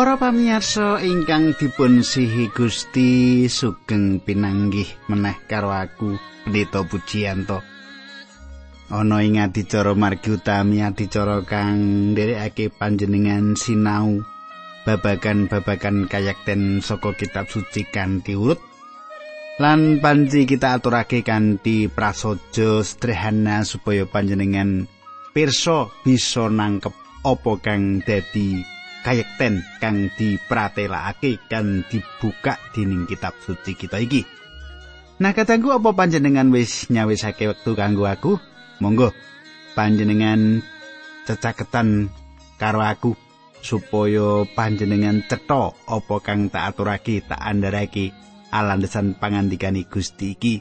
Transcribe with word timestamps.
Para 0.00 0.16
pamirsa 0.16 0.96
ingkang 1.04 1.52
dipun 1.60 2.00
sihi 2.00 2.48
Gusti 2.56 3.44
sugeng 3.52 4.16
pinanggih 4.24 4.88
meneh 5.12 5.36
karo 5.44 5.76
aku 5.76 6.16
Pendeta 6.40 6.80
Pujiyanto. 6.88 7.60
Ana 8.88 9.20
ing 9.20 9.36
adicara 9.36 9.92
margi 9.92 10.40
utami 10.40 10.80
adicara 10.80 11.44
kang 11.44 12.16
nderekake 12.16 12.72
panjenengan 12.72 13.52
sinau 13.60 14.24
babagan-babagan 14.88 16.08
kayakten 16.08 16.80
saka 16.80 17.12
kitab 17.12 17.52
suci 17.52 17.84
kanthi 17.84 18.40
urut 18.40 18.56
lan 19.60 20.00
panci 20.00 20.48
kita 20.48 20.80
aturake 20.80 21.20
kanthi 21.20 21.92
prasaja 21.92 22.80
sederhana 22.80 23.68
supaya 23.68 24.08
panjenengan 24.08 24.88
pirsa 25.36 25.92
bisa 26.08 26.48
nangkep 26.48 26.96
apa 27.20 27.52
kang 27.60 28.00
dadi 28.00 28.79
kayekten 29.00 29.64
kang 29.80 30.12
dipratelakake 30.14 31.40
kan 31.48 31.84
dibuka 31.88 32.60
dening 32.72 33.08
kitab 33.08 33.36
suci 33.40 33.72
kita 33.76 34.00
iki. 34.00 34.24
Nah, 35.20 35.36
katangku 35.36 35.68
apa 35.68 35.92
panjenengan 35.92 36.48
wis 36.48 36.88
nyawisake 36.88 37.44
wektu 37.44 37.76
kanggo 37.76 38.08
aku? 38.08 38.40
Monggo 38.80 39.12
panjenengan 39.76 40.64
cecaketan 41.28 42.08
karo 42.56 42.80
aku 42.80 43.12
supaya 43.60 44.48
panjenengan 44.56 45.20
cetha 45.28 45.76
apa 45.76 46.16
kang 46.24 46.48
tak 46.48 46.72
aturake 46.72 47.20
tak 47.20 47.36
andharake 47.36 48.16
alandesan 48.48 49.16
pangandikane 49.20 49.84
Gusti 49.84 50.32
iki. 50.32 50.54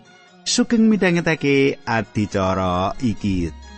Sugeng 0.44 0.92
midhangetake 0.92 1.80
adicara 1.88 2.92
iki. 3.00 3.69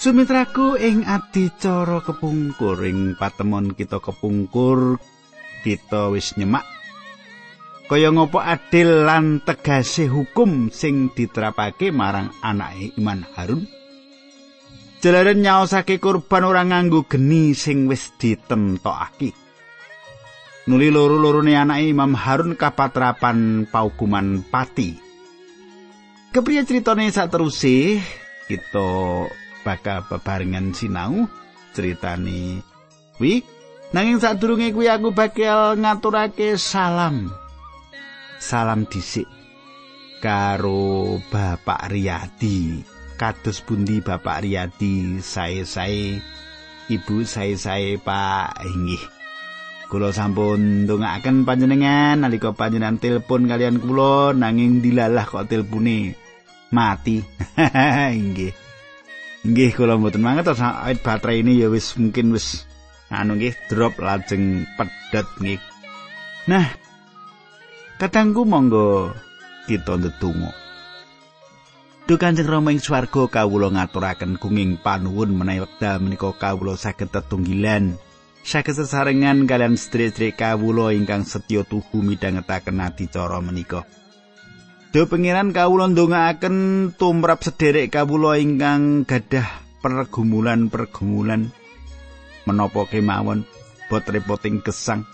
Sumitraku 0.00 0.80
ing 0.80 1.04
adicara 1.04 2.00
kepungkur 2.00 2.88
ing 2.88 3.20
patemon 3.20 3.76
kita 3.76 4.00
kepungkur 4.00 4.96
kita 5.60 6.08
wis 6.08 6.40
nyemak. 6.40 6.64
Kaya 7.84 8.08
ngopo 8.08 8.40
adil 8.40 9.04
lan 9.04 9.44
tegase 9.44 10.08
hukum 10.08 10.72
sing 10.72 11.12
diterapake 11.12 11.92
marang 11.92 12.32
anake 12.40 12.96
Iman 12.96 13.28
Harun? 13.36 13.68
Jalaran 15.04 15.44
nyaosake 15.44 16.00
kurban 16.00 16.48
ora 16.48 16.64
nganggo 16.64 17.04
geni 17.04 17.52
sing 17.52 17.84
wis 17.84 18.16
ditentokake. 18.16 19.36
Nuli 20.64 20.88
loro-lorone 20.88 21.60
anake 21.60 21.92
Imam 21.92 22.16
Harun 22.16 22.56
kapatrapan 22.56 23.68
paukuman 23.68 24.48
pati. 24.48 24.96
Kepriye 26.32 26.64
critane 26.64 27.12
sak 27.12 27.36
kita 28.48 28.88
bakal 29.62 30.04
bebarengan 30.08 30.72
sinau 30.72 31.28
critane 31.76 32.64
kuwi 33.20 33.44
nanging 33.94 34.18
sadurunge 34.18 34.72
kuwi 34.72 34.88
aku 34.88 35.12
bakal 35.12 35.76
ngaturake 35.78 36.56
salam. 36.56 37.28
Salam 38.40 38.88
dhisik 38.88 39.28
karo 40.24 41.20
Bapak 41.28 41.92
Riyadi. 41.92 42.84
Kados 43.20 43.60
bundi 43.60 44.00
Bapak 44.00 44.40
Riyadi? 44.40 45.20
Sae-sae 45.20 46.24
Ibu 46.88 47.20
sae-sae 47.28 48.00
Pak 48.00 48.64
inggih 48.64 49.20
Kula 49.90 50.14
sampun 50.14 50.86
ndongaaken 50.86 51.42
panjenengan 51.42 52.22
nalika 52.22 52.54
panjenengan 52.54 53.02
telepon 53.02 53.50
kalian 53.50 53.82
kula 53.82 54.30
nanging 54.38 54.78
dilalah 54.78 55.26
kok 55.26 55.50
telepone. 55.50 56.14
Mati. 56.70 57.18
Inggih. 58.22 58.54
Nggih 59.40 59.72
kula 59.72 59.96
mboten 59.96 60.20
manget 60.20 60.52
awit 60.52 61.00
baterai 61.00 61.40
ini 61.40 61.64
ya 61.64 61.72
wis 61.72 61.96
mungkin 61.96 62.36
wis 62.36 62.68
anu 63.08 63.40
nggih 63.40 63.56
drop 63.72 63.96
lajeng 63.96 64.68
pedhot 64.76 65.28
nggih. 65.40 65.60
Nah, 66.44 66.66
katangku 67.96 68.44
monggo 68.44 69.16
kita 69.64 69.96
ndedonga. 69.96 70.52
Duh 72.04 72.18
Kanjeng 72.18 72.50
Rama 72.50 72.74
ing 72.74 72.82
swarga 72.82 73.30
kawula 73.30 73.70
ngaturaken 73.70 74.34
gunging 74.34 74.82
panuwun 74.82 75.30
menawi 75.30 75.62
wekdal 75.62 76.02
menika 76.02 76.34
kawula 76.34 76.74
saged 76.74 77.14
tetunggilan 77.14 77.94
saged 78.42 78.74
sesarengan 78.74 79.46
kalian 79.46 79.78
sedherek 79.78 80.40
kawula 80.40 80.90
ingkang 80.90 81.22
setya 81.22 81.62
tuhu 81.62 82.02
midhangetaken 82.02 82.82
adicara 82.82 83.38
menika. 83.38 83.86
Do 84.90 85.06
pengiran 85.06 85.54
kawula 85.54 85.86
ndongaaken 85.86 86.90
tumrap 86.98 87.46
sederek 87.46 87.94
kawula 87.94 88.42
ingkang 88.42 89.06
gadah 89.06 89.46
pergumulan-pergumulan 89.86 91.54
menapa 92.42 92.90
kemawon 92.90 93.46
bot 93.86 94.02
repoting 94.10 94.66
gesang? 94.66 95.06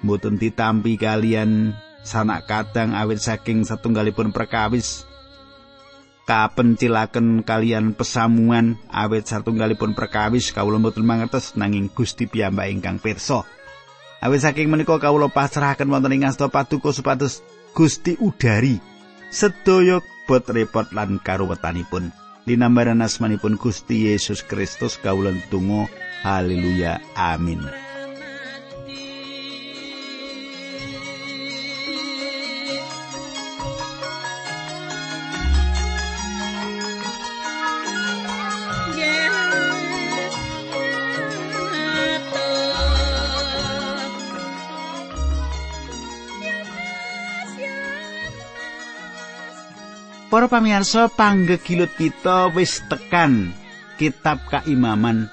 Mboten 0.00 0.40
ditampi 0.40 0.96
kalian 0.96 1.76
sanak 2.00 2.48
kadang 2.48 2.96
awit 2.96 3.20
saking 3.20 3.68
satunggalipun 3.68 4.32
perkawis. 4.32 5.04
Kapencilaken 6.24 7.44
kalian 7.44 7.92
pesamuan 7.92 8.80
awit 8.88 9.28
satunggalipun 9.28 9.92
perkawis? 9.92 10.48
Kawula 10.48 10.80
mboten 10.80 11.04
mangertos 11.04 11.60
nanging 11.60 11.92
Gusti 11.92 12.24
piyambak 12.24 12.72
ingkang 12.72 12.96
pirsa. 13.04 13.44
Awit 14.24 14.40
saking 14.40 14.72
menika 14.72 14.96
kawula 14.96 15.28
pasrahaken 15.28 15.92
wonten 15.92 16.16
ing 16.16 16.24
asta 16.24 16.48
paduka 16.48 16.88
supados 16.88 17.44
Gusti 17.72 18.20
udari 18.20 18.76
sedaya 19.32 20.04
bot 20.28 20.44
repot 20.52 20.88
lan 20.92 21.16
karuwetanipun. 21.24 22.12
Linambaran 22.44 23.00
asmanipun 23.00 23.54
Gusti 23.54 24.10
Yesus 24.10 24.42
Kristus 24.44 24.98
kawula 24.98 25.32
tunggu 25.48 25.86
haleluya 26.26 26.98
amin 27.14 27.62
pamirsa 50.52 51.08
panggegilut 51.08 51.96
kita 51.96 52.52
wis 52.52 52.84
tekan 52.84 53.56
kitab 53.96 54.36
keimaman 54.52 55.32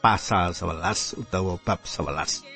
pasal 0.00 0.56
11 0.56 1.20
utawa 1.20 1.60
bab 1.60 1.84
11. 1.84 2.48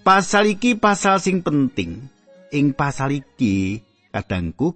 Pasal 0.00 0.56
iki 0.56 0.80
pasal 0.80 1.20
sing 1.20 1.44
penting. 1.44 2.08
Ing 2.48 2.72
pasal 2.72 3.20
iki 3.20 3.84
kadangku 4.08 4.72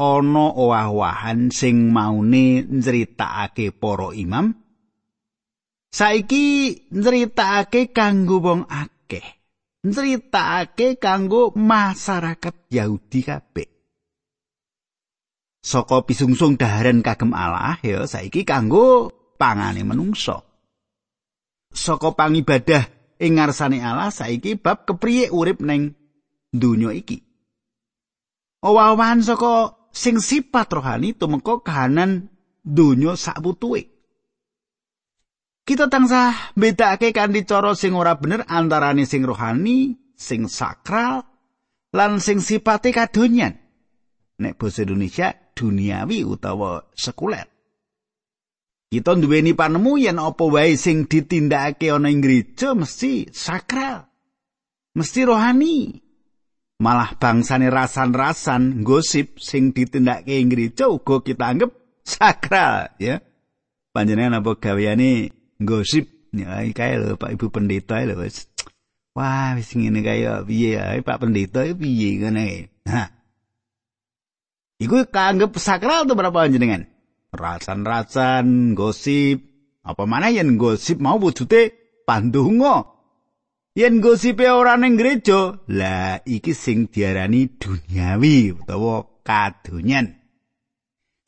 ana 0.00 0.48
owah-owahan 0.56 1.52
sing 1.52 1.92
maune 1.92 2.64
nyritakake 2.64 3.76
para 3.76 4.16
imam. 4.16 4.56
Saiki 5.92 6.88
nyritakake 6.88 7.92
kanggo 7.92 8.40
wong 8.40 8.64
akeh. 8.64 9.44
Nyritakake 9.84 10.96
kanggo 10.96 11.52
masyarakat 11.52 12.54
Yahudi 12.72 13.20
kabeh. 13.28 13.69
Saka 15.60 16.04
pisungsung 16.08 16.56
daharan 16.56 17.04
kagem 17.04 17.36
Allah 17.36 17.76
ya 17.84 18.08
saiki 18.08 18.48
kanggo 18.48 19.12
pangane 19.36 19.84
menungso. 19.84 20.44
Saka 21.70 22.16
pangibadah 22.16 22.88
ing 23.20 23.38
ngarsane 23.38 23.78
Allah 23.84 24.10
saiki 24.10 24.58
bab 24.58 24.88
kepriye 24.88 25.30
urip 25.30 25.62
neng 25.62 25.94
donya 26.50 26.90
iki. 26.90 27.22
Owah-owahan 28.60 29.24
saka 29.24 29.76
sing 29.94 30.20
sifat 30.20 30.68
rohani 30.68 31.16
tumeka 31.16 31.64
kahanan 31.64 32.28
donya 32.60 33.16
sakputuhe. 33.16 33.88
Kita 35.64 35.86
tansah 35.86 36.56
bedakake 36.58 37.14
kanthi 37.14 37.46
cara 37.46 37.78
sing 37.78 37.94
ora 37.94 38.18
bener 38.18 38.42
antarane 38.50 39.06
sing 39.06 39.22
rohani, 39.22 39.94
sing 40.18 40.50
sakral, 40.50 41.22
lan 41.94 42.18
sing 42.18 42.42
sipate 42.42 42.90
kadonyan. 42.90 43.54
Nek 44.40 44.56
basa 44.58 44.82
Indonesia 44.82 45.30
duniawi 45.54 46.24
utawa 46.24 46.84
sekuler. 46.94 47.46
Kita 48.90 49.14
duweni 49.14 49.54
panemu 49.54 50.02
yen 50.02 50.18
apa 50.18 50.42
wae 50.50 50.74
sing 50.74 51.06
ditindakake 51.06 51.94
ana 51.94 52.10
ing 52.10 52.18
gereja 52.18 52.74
mesti 52.74 53.30
sakral. 53.30 54.10
mesti 54.98 55.20
rohani. 55.22 55.94
Malah 56.80 57.12
bangsane 57.20 57.68
rasan-rasan 57.68 58.82
gosip 58.82 59.36
sing 59.36 59.76
ditindakake 59.76 60.40
ing 60.40 60.50
gereja 60.50 60.88
uga 60.88 61.22
kita 61.22 61.44
anggap 61.54 61.70
sakral 62.02 62.90
ya. 62.96 63.20
Panjenengan 63.94 64.40
apa 64.40 64.58
gaweane 64.58 65.30
gosip 65.60 66.08
ya 66.34 66.64
kae 66.74 66.98
lho 66.98 67.14
Pak 67.14 67.36
Ibu 67.36 67.46
pendeta 67.52 68.00
lho. 68.02 68.26
Wah 69.14 69.54
wis 69.54 69.70
ngene 69.76 70.02
kaya 70.02 70.42
piye 70.42 70.80
ya 70.80 70.98
Pak 70.98 71.18
pendeta 71.20 71.62
piye 71.78 72.18
ngene. 72.18 72.74
Nah. 72.90 73.19
Iku 74.80 75.04
kaanggep 75.12 75.60
sakral 75.60 76.08
tuh 76.08 76.16
berapa 76.16 76.32
panjenengan? 76.32 76.88
Rasan-rasan 77.30 78.72
gosip 78.72 79.44
apa 79.84 80.08
mana 80.08 80.32
yen 80.32 80.56
gosip 80.56 80.96
mau 80.98 81.20
wujude 81.20 81.76
pandonga. 82.08 82.88
Yen 83.76 84.02
gosipe 84.02 84.50
ora 84.50 84.74
ning 84.74 84.98
gereja, 84.98 85.62
lah 85.70 86.18
iki 86.26 86.56
sing 86.56 86.90
diarani 86.90 87.46
duniawi 87.54 88.50
utawa 88.56 89.06
kadonyan. 89.22 90.18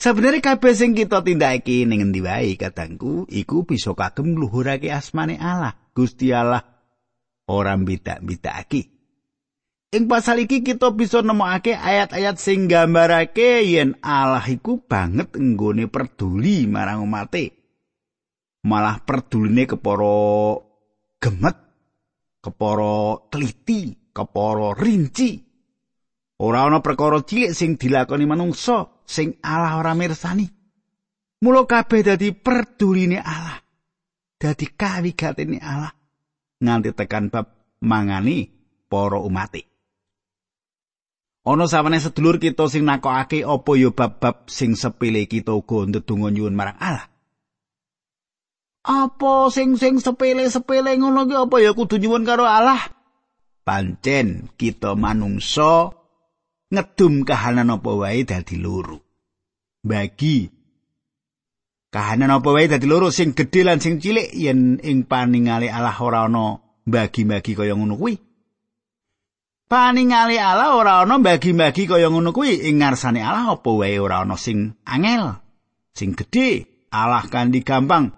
Sebenarnya 0.02 0.42
kabeh 0.42 0.74
sing 0.74 0.98
kita 0.98 1.22
tindakake 1.22 1.86
ning 1.86 2.02
endi 2.02 2.18
wae 2.18 2.58
katangku, 2.58 3.30
iku 3.30 3.62
bisa 3.62 3.94
kagem 3.94 4.34
ngluhurake 4.34 4.90
asmane 4.90 5.38
Allah, 5.38 5.78
Gusti 5.94 6.34
Allah. 6.34 6.66
Ora 7.46 7.78
bidak-bidakake. 7.78 8.91
Ing 9.92 10.08
pasal 10.08 10.48
iki 10.48 10.64
kita 10.64 10.88
bisa 10.96 11.20
nemokake 11.20 11.76
ayat-ayat 11.76 12.40
sing 12.40 12.64
nggambarake 12.64 13.60
yen 13.68 14.00
Allah 14.00 14.40
iku 14.40 14.80
banget 14.80 15.36
nggone 15.36 15.84
peduli 15.92 16.64
marang 16.64 17.04
umate. 17.04 17.52
Malah 18.64 19.04
peduline 19.04 19.68
kepara 19.68 20.56
gemet 21.20 21.56
kepara 22.40 23.20
teliti, 23.28 23.92
kepara 24.16 24.72
rinci. 24.72 25.44
Ora 26.40 26.64
ana 26.64 26.80
perkara 26.80 27.20
cilik 27.20 27.52
sing 27.52 27.76
dilakoni 27.76 28.24
manungsa 28.24 29.04
sing 29.04 29.36
Allah 29.44 29.76
ora 29.76 29.92
mirsani. 29.92 30.48
Mula 31.44 31.68
kabeh 31.68 32.00
dadi 32.00 32.32
perduline 32.32 33.20
Allah. 33.20 33.60
Dadi 34.40 34.72
kawigatene 34.72 35.60
Allah 35.60 35.92
nganti 36.64 36.96
tekan 36.96 37.28
bab 37.28 37.76
mangani 37.84 38.48
para 38.88 39.20
umat. 39.20 39.71
Ana 41.42 41.66
sawane 41.66 41.98
sedulur 41.98 42.38
kita 42.38 42.70
sing 42.70 42.86
nakokake 42.86 43.42
apa 43.42 43.70
ya 43.74 43.90
bab-bab 43.90 44.46
sing 44.46 44.78
sepele 44.78 45.26
kita 45.26 45.50
uga 45.50 45.90
ndedonga 45.90 46.30
nyuwun 46.30 46.54
marang 46.54 46.78
Allah. 46.78 47.10
Apa 48.86 49.50
sing 49.50 49.74
sing 49.74 49.98
sepele-sepele 49.98 50.94
ngono 51.02 51.26
ki 51.26 51.34
apa 51.34 51.56
ya 51.58 51.74
kudu 51.74 51.98
nyuwun 51.98 52.22
karo 52.22 52.46
Allah? 52.46 52.78
Pancen 53.66 54.54
kita 54.54 54.94
manungsa 54.94 55.90
ngedum 56.70 57.26
kahanan 57.26 57.74
apa 57.74 57.90
wae 57.90 58.22
dadi 58.22 58.62
loro. 58.62 59.02
Bagi 59.82 60.46
kahanan 61.90 62.38
apa 62.38 62.54
wae 62.54 62.70
dadi 62.70 62.86
loro 62.86 63.10
sing 63.10 63.34
gedhe 63.34 63.66
lan 63.66 63.82
sing 63.82 63.98
cilik 63.98 64.30
yen 64.30 64.78
ing 64.78 65.10
paningale 65.10 65.66
Allah 65.66 65.98
ora 65.98 66.30
ana 66.30 66.62
bagi-bagi 66.86 67.58
kaya 67.58 67.74
ngono 67.74 67.98
kuwi. 67.98 68.14
Paningale 69.72 70.36
Allah 70.36 70.76
ora 70.76 71.00
ana 71.00 71.16
bagi-bagi 71.16 71.88
kaya 71.88 72.12
ngono 72.12 72.36
kuwi. 72.36 72.68
Ing 72.68 72.84
ngarsane 72.84 73.24
Allah 73.24 73.56
apa 73.56 73.72
wae 73.72 73.96
ora 73.96 74.20
ana 74.20 74.36
sing 74.36 74.76
angel, 74.84 75.32
sing 75.96 76.12
gedhe. 76.12 76.68
Allah 76.92 77.24
kan 77.24 77.48
gampang 77.48 78.12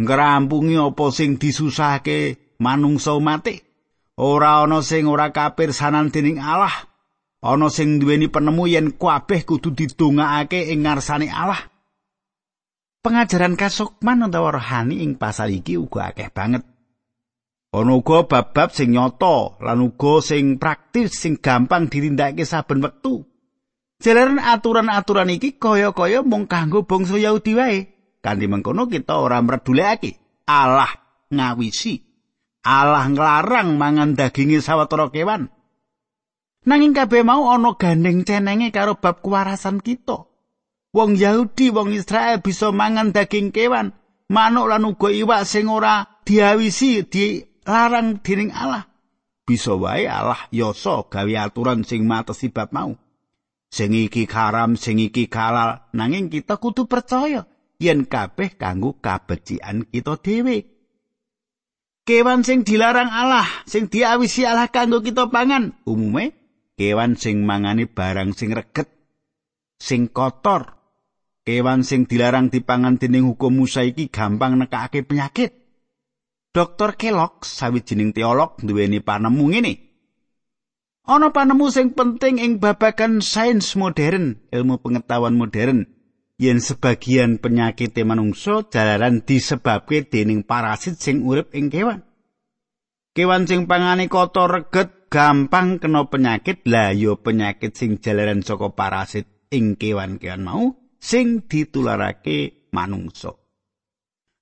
ngrampungi 0.00 0.80
apa 0.80 1.04
sing 1.12 1.36
disusahake 1.36 2.56
manungsa 2.56 3.12
mati 3.20 3.60
ora 4.16 4.64
ana 4.64 4.80
sing 4.80 5.04
ora 5.04 5.28
kapirsanan 5.28 6.08
dening 6.08 6.40
Allah. 6.40 6.72
Ana 7.44 7.68
sing 7.68 8.00
duweni 8.00 8.32
penemu 8.32 8.64
yen 8.64 8.96
kabeh 8.96 9.44
kudu 9.44 9.76
didongakake 9.76 10.72
ing 10.72 10.88
ngarsane 10.88 11.28
Allah. 11.28 11.60
Pengajaran 13.04 13.60
kasukman 13.60 14.24
utawa 14.24 14.56
rohani 14.56 15.04
ing 15.04 15.20
pasal 15.20 15.52
iki 15.52 15.76
uga 15.76 16.16
akeh 16.16 16.32
banget 16.32 16.64
ana 17.74 17.98
uga 17.98 18.30
bab-bab 18.30 18.70
sing 18.70 18.94
nyata 18.94 19.58
lan 19.58 19.82
uga 19.82 20.22
sing 20.22 20.62
praktis 20.62 21.18
sing 21.18 21.42
gampang 21.42 21.90
ditindakake 21.90 22.46
saben 22.46 22.78
wektu 22.78 23.26
jalaran 23.98 24.38
aturan-aturan 24.38 25.34
iki 25.34 25.58
kaya-kaya 25.58 26.22
mung 26.22 26.46
kanggo 26.46 26.86
bangsa 26.86 27.18
Yahudi 27.18 27.52
wae 27.58 27.78
Kanthi 28.24 28.48
mengkono 28.48 28.88
kita 28.88 29.20
ora 29.20 29.44
mredulekake 29.44 30.16
Allah 30.48 30.88
ngawisi. 31.28 32.00
Allah 32.64 33.04
nglarang 33.12 33.76
mangan 33.76 34.16
daginge 34.16 34.64
sawetara 34.64 35.12
kewan. 35.12 35.52
Nanging 36.64 36.96
kabeh 36.96 37.20
mau 37.20 37.52
ana 37.52 37.76
gandeng 37.76 38.24
cenenge 38.24 38.72
karo 38.72 38.96
bab 38.96 39.20
kewarasan 39.20 39.84
kita. 39.84 40.24
Wong 40.96 41.20
Yahudi, 41.20 41.68
wong 41.68 41.92
Israel 41.92 42.40
bisa 42.40 42.72
mangan 42.72 43.12
daging 43.12 43.52
kewan, 43.52 43.92
manuk 44.32 44.72
lan 44.72 44.88
uga 44.88 45.12
iwak 45.12 45.44
sing 45.44 45.68
ora 45.68 46.24
diawisi 46.24 47.04
dilarang 47.64 48.20
dening 48.20 48.52
Allah. 48.52 48.84
Bisa 49.44 49.76
wae 49.76 50.04
Allah 50.08 50.40
yasa 50.52 51.08
gawe 51.08 51.34
aturan 51.40 51.84
sing 51.84 52.04
matesi 52.04 52.52
bab 52.52 52.72
mau. 52.76 52.92
Sing 53.72 53.90
iki 53.96 54.28
haram, 54.30 54.76
sing 54.78 55.02
iki 55.02 55.26
halal, 55.32 55.90
nanging 55.96 56.30
kita 56.30 56.60
kudu 56.60 56.86
percaya 56.86 57.48
yen 57.82 58.06
kabeh 58.06 58.54
kanggo 58.54 59.00
kabecikan 59.02 59.88
kita 59.90 60.14
dhewe. 60.20 60.70
Kewan 62.04 62.44
sing 62.44 62.62
dilarang 62.62 63.08
Allah, 63.08 63.48
sing 63.64 63.88
diawisi 63.88 64.44
Allah 64.44 64.68
kanggo 64.68 65.00
kita 65.00 65.32
pangan, 65.32 65.72
umume 65.88 66.36
kewan 66.76 67.16
sing 67.16 67.48
mangani 67.48 67.88
barang 67.88 68.36
sing 68.36 68.52
reget, 68.52 68.92
sing 69.80 70.12
kotor. 70.12 70.76
Kewan 71.44 71.84
sing 71.84 72.08
dilarang 72.08 72.48
dipangan 72.48 72.96
dening 72.96 73.28
hukum 73.28 73.52
Musa 73.52 73.84
iki 73.84 74.08
gampang 74.08 74.56
nekake 74.56 75.04
penyakit. 75.04 75.63
Dr. 76.54 76.94
Kellogg, 76.94 77.42
sawijining 77.42 78.14
teolog, 78.14 78.62
duweni 78.62 79.02
panemu 79.02 79.44
ngene. 79.50 79.74
Ana 81.02 81.34
panemu 81.34 81.66
sing 81.66 81.90
penting 81.98 82.38
ing 82.38 82.62
babagan 82.62 83.18
sains 83.18 83.74
modern, 83.74 84.38
ilmu 84.54 84.78
pengetahuan 84.78 85.34
modern, 85.34 85.90
yen 86.38 86.62
sebagian 86.62 87.42
penyakit 87.42 87.98
manungsa 88.06 88.70
jalaran 88.70 89.26
disebabke 89.26 90.06
dening 90.06 90.46
parasit 90.46 91.02
sing 91.02 91.26
urip 91.26 91.50
ing 91.58 91.74
kewan. 91.74 92.06
Kewan 93.18 93.50
sing 93.50 93.66
pangane 93.66 94.06
kotor 94.06 94.46
reget 94.46 95.10
gampang 95.10 95.82
kena 95.82 96.06
penyakit 96.06 96.62
lah 96.70 96.94
ya 96.94 97.18
penyakit 97.18 97.74
sing 97.74 97.98
jalaran 97.98 98.46
saka 98.46 98.70
parasit 98.70 99.26
ing 99.50 99.74
kewan-kewan 99.74 100.46
mau 100.46 100.70
sing 101.02 101.50
ditularake 101.50 102.70
manungsa. 102.70 103.43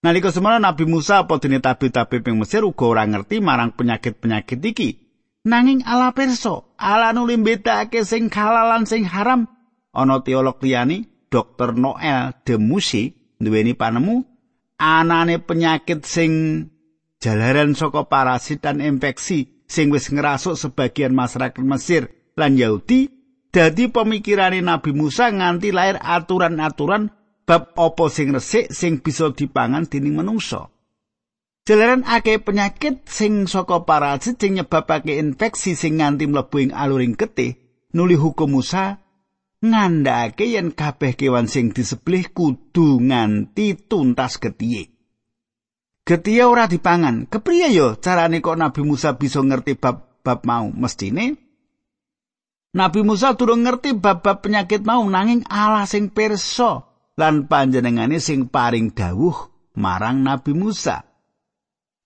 Nalika 0.02 0.34
semana 0.34 0.58
Nabi 0.58 0.82
Musa 0.82 1.22
apa 1.22 1.38
dene 1.38 1.62
tabi-tabi 1.62 2.18
ping 2.26 2.34
Mesir 2.34 2.66
uga 2.66 2.90
ora 2.90 3.06
ngerti 3.06 3.38
marang 3.38 3.70
penyakit-penyakit 3.70 4.58
iki. 4.58 4.90
Nanging 5.46 5.86
ala 5.86 6.10
perso, 6.10 6.74
ala 6.74 7.14
nuli 7.14 7.38
mbedakake 7.38 8.02
sing 8.02 8.26
halal 8.26 8.66
lan 8.66 8.82
sing 8.82 9.06
haram. 9.06 9.46
Ana 9.94 10.18
teolog 10.26 10.58
liyane 10.58 11.06
Dr. 11.30 11.78
Noel 11.78 12.34
de 12.42 12.58
Musi 12.58 13.14
duweni 13.38 13.78
panemu 13.78 14.26
anane 14.82 15.38
penyakit 15.38 16.02
sing 16.02 16.30
jalaran 17.22 17.78
saka 17.78 18.02
parasit 18.10 18.58
dan 18.58 18.82
infeksi 18.82 19.62
sing 19.70 19.94
wis 19.94 20.10
ngerasuk 20.10 20.58
sebagian 20.58 21.14
masyarakat 21.14 21.62
Mesir 21.62 22.10
lan 22.34 22.58
Yahudi 22.58 23.06
dadi 23.54 23.86
pemikirane 23.86 24.58
Nabi 24.58 24.90
Musa 24.90 25.30
nganti 25.30 25.70
lahir 25.70 26.02
aturan-aturan 26.02 27.14
bab 27.46 27.74
apa 27.74 28.04
sing 28.08 28.30
resik 28.30 28.70
sing 28.70 29.02
bisa 29.02 29.30
dipangan 29.34 29.86
dening 29.86 30.14
manungsa. 30.18 30.70
Jalaran 31.62 32.02
akeh 32.02 32.42
penyakit 32.42 33.06
sing 33.06 33.46
saka 33.46 33.86
parasit 33.86 34.34
sing 34.42 34.58
nyebabake 34.58 35.14
infeksi 35.22 35.78
sing 35.78 36.02
nganti 36.02 36.26
mlebu 36.26 36.56
ing 36.58 36.72
aluring 36.74 37.14
getih 37.14 37.54
nuli 37.94 38.18
hukum 38.18 38.58
Musa 38.58 38.98
ngandhake 39.62 40.50
yen 40.50 40.74
kabeh 40.74 41.14
kewan 41.14 41.46
sing 41.46 41.70
disembelih 41.70 42.34
kudu 42.34 42.98
nganti 42.98 43.78
tuntas 43.86 44.42
getihe. 44.42 44.90
Getihe 46.02 46.42
ora 46.42 46.66
dipangan. 46.66 47.30
Kepriye 47.30 47.70
yo 47.70 47.94
carane 48.02 48.42
kok 48.42 48.58
Nabi 48.58 48.82
Musa 48.82 49.14
bisa 49.14 49.38
ngerti 49.38 49.78
bab-bab 49.78 50.42
mau? 50.42 50.66
Mestine 50.74 51.38
Nabi 52.74 53.06
Musa 53.06 53.38
durung 53.38 53.62
ngerti 53.62 53.94
bab-bab 53.94 54.42
penyakit 54.42 54.82
mau 54.82 55.06
nanging 55.06 55.46
Allah 55.46 55.86
sing 55.86 56.10
pirsa 56.10 56.91
lan 57.16 57.48
panjenengane 57.50 58.18
sing 58.18 58.48
paring 58.48 58.92
dawuh 58.92 59.36
marang 59.76 60.24
Nabi 60.24 60.52
Musa. 60.56 61.04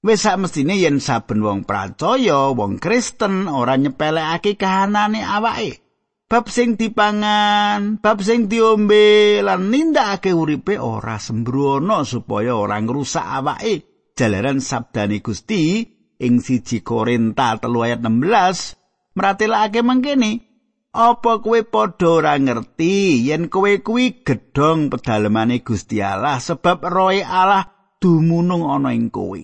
Wis 0.07 0.23
sak 0.23 0.39
mestine 0.39 0.79
yen 0.79 1.03
saben 1.03 1.43
wong 1.43 1.67
percaya, 1.67 2.55
wong 2.55 2.79
Kristen 2.79 3.51
ora 3.51 3.75
nyepelekake 3.75 4.55
kahanane 4.55 5.25
awake. 5.27 5.83
bab 6.27 6.51
sing 6.51 6.75
dipangan, 6.75 8.03
bab 8.03 8.19
sing 8.19 8.51
diombe 8.51 9.39
lan 9.47 9.71
nindakake 9.71 10.35
uripe 10.35 10.75
ora 10.75 11.23
sembrono 11.23 12.03
supaya 12.03 12.59
ora 12.59 12.83
ngrusak 12.83 13.23
awake. 13.23 14.11
Jalaran 14.17 14.59
sabdane 14.59 15.23
Gusti, 15.23 15.87
ing 16.19 16.41
siji 16.41 16.81
Korinta 16.81 17.61
telu 17.61 17.85
ayat 17.85 18.01
16 18.01 19.15
meratelake 19.17 19.81
mangkene 19.85 20.46
apa 20.97 21.45
kowe 21.45 21.61
padha 21.61 22.09
ora 22.09 22.35
ngerti? 22.41 23.29
Yen 23.29 23.53
kowe 23.53 23.69
kuwi 23.85 24.25
gedhong 24.25 24.89
pedalemane 24.89 25.61
Gusti 25.61 26.01
Allah 26.01 26.41
sebab 26.41 26.81
roe 26.89 27.21
Allah 27.21 27.69
dumunung 28.01 28.65
ana 28.65 28.97
ing 28.97 29.13
kowe. 29.13 29.37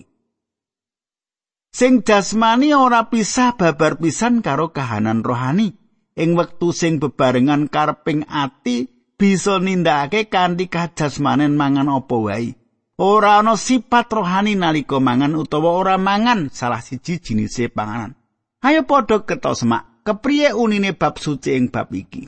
Sing 1.69 2.01
jasmani 2.01 2.73
ora 2.73 3.05
pisah 3.13 3.53
babar 3.53 4.01
pisan 4.01 4.41
karo 4.41 4.73
kahanan 4.73 5.21
rohani. 5.21 5.77
Ing 6.17 6.37
wektu 6.37 6.73
sing 6.73 7.01
bebarengan 7.01 7.69
karping 7.69 8.25
ati 8.29 8.89
bisa 9.17 9.57
nindakake 9.57 10.29
kanthi 10.29 10.69
kajasmanen 10.69 11.53
mangan 11.53 11.89
apa 11.89 12.17
wae. 12.17 12.57
Ora 12.97 13.41
ana 13.41 13.57
sifat 13.57 14.09
rohani 14.09 14.53
nalika 14.57 15.01
mangan 15.01 15.33
utawa 15.37 15.73
ora 15.73 15.95
mangan 15.97 16.53
salah 16.53 16.81
siji 16.81 17.21
jinise 17.21 17.69
panganan. 17.69 18.13
Ayo 18.61 18.85
padha 18.85 19.25
keto 19.25 19.57
semak 19.57 19.92
kepriye 20.03 20.51
unine 20.51 20.93
bab 20.93 21.17
suci 21.17 21.55
ing 21.55 21.71
bab 21.71 21.89
iki? 21.95 22.27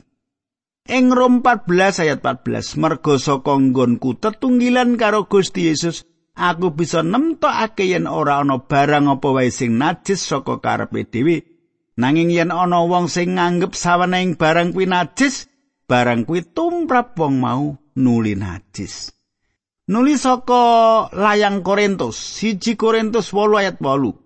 Ing 0.86 1.10
Rom 1.10 1.42
14 1.42 2.02
ayat 2.06 2.22
14 2.22 2.78
mergo 2.78 3.18
saka 3.18 3.58
nggonku 3.58 4.22
tetunggilan 4.22 4.94
karo 4.94 5.26
Gusti 5.26 5.66
Yesus 5.66 6.06
aku 6.38 6.70
bisa 6.72 7.02
nemtokake 7.02 7.90
yen 7.90 8.06
ora 8.06 8.38
ana 8.44 8.62
barang 8.62 9.18
apa 9.18 9.28
wae 9.34 9.50
sing 9.50 9.80
najis 9.82 10.22
saka 10.22 10.62
karepe 10.62 11.02
dhewe. 11.10 11.42
Nanging 11.98 12.30
yen 12.30 12.54
ana 12.54 12.86
wong 12.86 13.10
sing 13.10 13.34
nganggep 13.34 13.74
sawenehing 13.74 14.38
barang 14.38 14.76
kuwi 14.76 14.86
najis 14.86 15.50
barang 15.90 16.22
kuwi 16.22 16.44
tumrap 16.54 17.18
wong 17.18 17.42
mau 17.42 17.74
nuli 17.98 18.38
najis. 18.38 19.10
Nuli 19.90 20.14
saka 20.18 21.06
layang 21.14 21.62
Korintus 21.66 22.14
siji 22.18 22.78
Korintus 22.78 23.34
8 23.34 23.58
ayat 23.58 23.76
8 23.82 24.25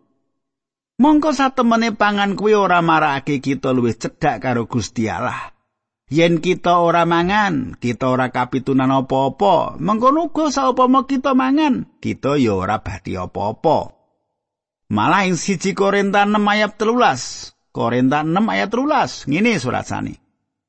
mongko 1.00 1.32
satemene 1.32 1.96
pangan 1.96 2.36
kuwi 2.36 2.52
ora 2.52 2.84
marakake 2.84 3.40
kita 3.40 3.72
luwih 3.72 3.96
cedhak 3.96 4.44
karo 4.44 4.68
Gusti 4.68 5.08
Allah 5.08 5.56
Yen 6.10 6.42
kita 6.42 6.82
ora 6.82 7.06
mangan, 7.06 7.78
kita 7.78 8.10
ora 8.10 8.34
kapitunan 8.34 8.90
apa-apa. 8.90 9.78
Mengkono 9.78 10.26
uga 10.26 10.50
saupama 10.50 11.06
kita 11.06 11.38
mangan, 11.38 11.86
kita 12.02 12.34
ya 12.34 12.58
ora 12.58 12.82
bati 12.82 13.14
apa-apa. 13.14 13.94
Malah 14.90 15.30
ing 15.30 15.38
siji 15.38 15.70
Korinta 15.70 16.26
6 16.26 16.34
ayat 16.34 16.74
13. 16.74 17.54
Korinta 17.70 18.26
6 18.26 18.42
ayat 18.42 18.74
13. 18.74 19.30
Ngene 19.30 19.52
surat 19.62 19.86
sani. 19.86 20.18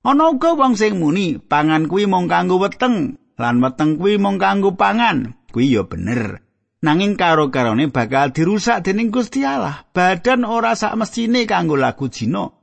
Ana 0.05 0.29
uga 0.29 0.53
wong 0.53 0.77
sing 0.77 1.01
muni, 1.01 1.41
pangan 1.41 1.89
kuwi 1.89 2.05
mung 2.05 2.29
kanggo 2.29 2.61
weteng, 2.61 3.17
lan 3.41 3.65
weteng 3.65 3.97
kuwi 3.97 4.21
mung 4.21 4.37
kanggo 4.37 4.77
pangan. 4.77 5.33
Kuwi 5.49 5.73
ya 5.73 5.89
bener. 5.89 6.45
Nanging 6.81 7.13
karo-karone 7.13 7.93
bakal 7.93 8.33
dirusak 8.33 8.81
dening 8.81 9.13
Gusti 9.13 9.45
Allah. 9.45 9.85
Badan 9.93 10.45
ora 10.45 10.73
sak 10.73 10.97
mestine 10.97 11.45
kanggo 11.45 11.77
lagu 11.77 12.09
jino. 12.09 12.61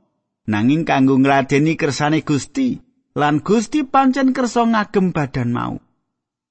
nanging 0.49 0.81
kanggo 0.81 1.21
ngladeni 1.21 1.77
kersane 1.77 2.25
Gusti 2.25 2.81
lan 3.13 3.45
Gusti 3.45 3.85
pancen 3.85 4.33
kersa 4.33 4.65
ngagem 4.65 5.13
badan 5.13 5.53
mau. 5.53 5.77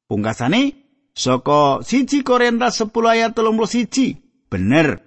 Pungkasane 0.07 0.79
saka 1.13 1.83
siji 1.83 2.23
Korintus 2.23 2.79
10 2.79 2.95
ayat 2.95 3.35
31 3.35 4.49
bener 4.49 5.03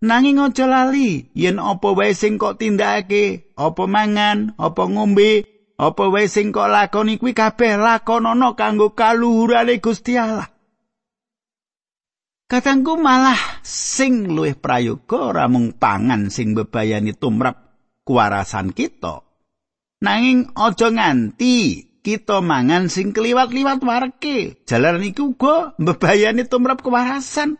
nanging 0.00 0.40
aja 0.40 0.64
lali 0.64 1.28
yen 1.36 1.60
apa 1.60 1.92
wae 1.92 2.16
sing 2.16 2.40
kok 2.40 2.58
tindakake 2.58 3.52
apa 3.54 3.84
mangan 3.84 4.56
apa 4.56 4.82
ngombe 4.88 5.44
apa 5.76 6.04
wae 6.08 6.26
sing 6.26 6.50
kok 6.50 6.66
lakoni 6.66 7.20
kuwi 7.20 7.36
kabeh 7.36 7.76
lakonono 7.76 8.56
kanggo 8.56 8.96
kaluhurane 8.96 9.78
Gusti 9.78 10.16
Allah. 10.16 10.48
Katangku 12.50 12.98
malah 12.98 13.62
sing 13.62 14.26
luwih 14.26 14.58
prayoga 14.58 15.30
ora 15.30 15.46
mung 15.46 15.70
pangan 15.70 16.34
sing 16.34 16.58
bebayani 16.58 17.14
tumrap 17.14 17.78
kuwarasan 18.02 18.74
kita. 18.74 19.22
Nanging 20.02 20.50
aja 20.58 20.90
nganti 20.90 21.86
kita 22.02 22.42
mangan 22.42 22.90
sing 22.90 23.14
kliwat-liwat 23.14 23.86
warke. 23.86 24.66
Jalan 24.66 24.98
iku 24.98 25.30
uga 25.38 25.78
mbebayani 25.78 26.42
tumrap 26.50 26.82
kewarasan. 26.82 27.54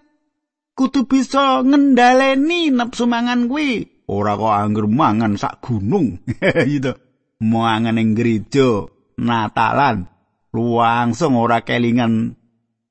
Kudu 0.75 1.07
bisa 1.07 1.63
ngendaleni 1.63 2.75
nepsu 2.75 3.07
mangan 3.07 3.47
kuwi. 3.47 4.03
Ora 4.11 4.35
kok 4.35 4.51
angger 4.51 4.91
mangan 4.91 5.39
sak 5.39 5.63
gunung. 5.63 6.19
gitu. 6.67 6.99
Mangan 7.39 7.95
ing 7.95 8.19
gereja, 8.19 8.91
Natalan, 9.23 10.11
langsung 10.51 11.39
ora 11.39 11.63
kelingan 11.63 12.40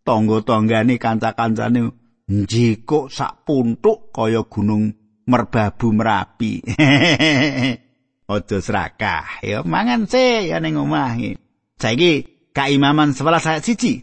tangga-tanggane 0.10 0.98
kanca-kancane 0.98 1.94
njikuk 2.26 3.14
sak 3.14 3.46
puntuk 3.46 4.10
kaya 4.10 4.42
gunung 4.50 4.90
merbabu 5.30 5.94
merapi. 5.94 6.66
Ojo 8.34 8.58
serakah, 8.62 9.42
ya 9.46 9.62
mangan 9.66 10.10
se 10.10 10.50
ya 10.50 10.58
ning 10.58 10.78
omah 10.78 11.14
iki. 11.18 11.38
Saiki 11.78 12.14
kaimaman 12.54 13.14
11 13.14 13.50
ayat 13.50 13.64
siji. 13.66 13.94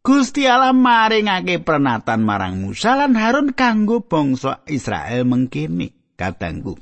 Gusti 0.00 0.48
Allah 0.48 0.72
maringake 0.72 1.60
pernatan 1.60 2.24
marang 2.24 2.56
Musa 2.56 2.96
lan 2.96 3.12
Harun 3.20 3.52
kanggo 3.52 4.00
bangsa 4.00 4.64
Israel 4.64 5.28
mengkini 5.28 6.16
katanggu. 6.16 6.80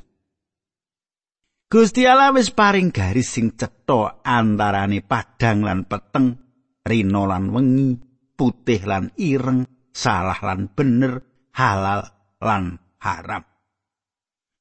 Gusti 1.67 2.07
Allah 2.07 2.31
wis 2.31 2.55
paring 2.55 2.95
garis 2.95 3.35
sing 3.35 3.59
cetha 3.59 4.23
antarane 4.23 5.03
padang 5.03 5.67
lan 5.67 5.83
peteng, 5.91 6.39
rino 6.87 7.27
lan 7.27 7.51
wengi, 7.51 8.08
putih 8.39 8.87
lan 8.87 9.11
ireng, 9.19 9.67
salah 9.91 10.39
lan 10.39 10.71
bener, 10.71 11.27
halal 11.51 12.07
lan 12.39 12.79
haram. 13.03 13.43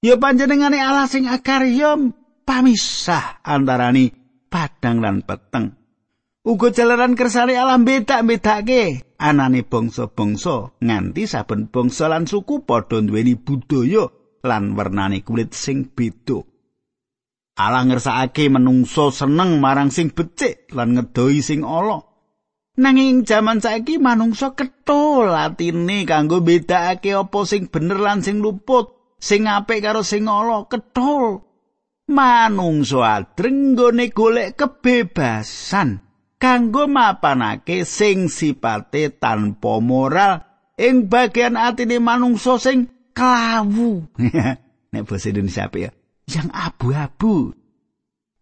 Ya 0.01 0.17
panjenengane 0.17 0.81
Allah 0.81 1.05
sing 1.05 1.29
akarya 1.29 1.93
pamisah 2.41 3.45
antarane 3.45 4.13
padang 4.49 4.97
lan 4.97 5.21
peteng. 5.21 5.77
Uga 6.47 6.71
jalaran 6.71 7.13
kersane 7.13 7.59
Allah 7.59 7.77
beda-bedake 7.77 9.03
anane 9.19 9.67
bangsa-bangsa 9.67 10.79
nganti 10.79 11.27
saben 11.27 11.67
bangsa 11.67 12.07
lan 12.07 12.23
suku 12.23 12.63
padha 12.63 13.03
duweni 13.03 13.35
budaya 13.35 14.07
lan 14.47 14.71
wernane 14.77 15.27
kulit 15.27 15.51
sing 15.51 15.91
beda. 15.91 16.39
Allah 17.57 17.83
ngersakake 17.89 18.53
menungso 18.53 19.09
seneng 19.09 19.59
marang 19.59 19.89
sing 19.89 20.13
becik 20.13 20.71
lan 20.71 20.95
ngedoi 20.95 21.41
sing 21.43 21.65
ala. 21.67 21.99
Nanging 22.77 23.25
jaman 23.25 23.57
saiki 23.57 23.97
manungsa 23.97 24.53
ketul 24.53 25.33
latine 25.33 26.05
kanggo 26.05 26.45
bedakake 26.45 27.17
apa 27.17 27.39
sing 27.49 27.65
bener 27.73 27.97
lan 27.97 28.21
sing 28.21 28.37
luput. 28.37 28.97
sing 29.17 29.49
apik 29.49 29.81
karo 29.81 30.05
sing 30.05 30.29
ala 30.29 30.65
kethul. 30.69 31.41
Manungsa 32.07 33.19
adreng 33.19 33.75
nggone 33.75 34.15
golek 34.15 34.55
kebebasan 34.55 35.99
kanggo 36.39 36.87
mapanake 36.87 37.83
sing 37.83 38.31
sipate 38.31 39.11
tanpa 39.11 39.83
moral 39.83 40.39
ing 40.79 41.11
bagian 41.11 41.59
atine 41.59 41.99
manungsa 41.99 42.55
sing 42.63 42.87
klawu. 43.11 44.07
Nek 44.93 45.03
basa 45.03 45.27
Indonesia 45.35 45.67
apa 45.67 45.77
ya 45.83 45.91
yang 46.31 46.47
abu-abu. 46.55 47.51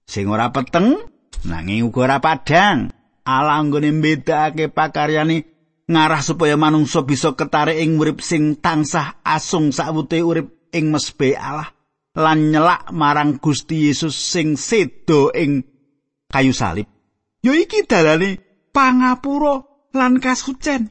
Sing 0.05 0.29
ora 0.29 0.53
peteng 0.53 1.01
nanging 1.49 1.89
uga 1.89 1.99
ora 2.05 2.17
padhang 2.21 2.93
ala 3.25 3.57
nggone 3.65 3.89
mbedakake 3.91 4.69
pakaryane 4.69 5.49
ngarah 5.89 6.21
supaya 6.21 6.55
manungsa 6.57 7.01
bisa 7.05 7.33
ketarik 7.33 7.77
ing 7.81 7.97
urip 7.97 8.21
sing 8.21 8.57
tansah 8.61 9.21
asung 9.25 9.73
sawute 9.73 10.21
urip 10.21 10.69
ing 10.73 10.93
mesbe 10.93 11.33
Allah 11.33 11.73
lan 12.15 12.49
nyelak 12.49 12.89
marang 12.95 13.37
Gusti 13.43 13.91
Yesus 13.91 14.15
sing 14.15 14.55
sedo 14.55 15.35
ing 15.35 15.67
kayu 16.31 16.55
salib. 16.55 16.87
Yo 17.43 17.53
iki 17.53 17.85
dalane 17.85 18.39
pangapura 18.71 19.61
lan 19.93 20.17
kasucen. 20.17 20.89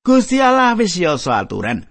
Gusti 0.00 0.40
Allah 0.40 0.72
wis 0.78 0.96
yoso 0.96 1.34
aturan. 1.34 1.84